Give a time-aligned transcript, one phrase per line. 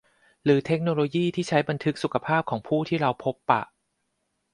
[0.43, 3.61] หรือเทคโนโลยีที่ใช้บันทึกสุขภาพของผู้ที่เราพบปะ